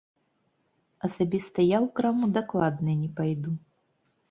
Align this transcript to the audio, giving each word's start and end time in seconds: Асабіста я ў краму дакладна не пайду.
Асабіста 1.07 1.59
я 1.67 1.77
ў 1.85 1.87
краму 2.01 2.25
дакладна 2.41 2.99
не 3.05 3.13
пайду. 3.23 3.57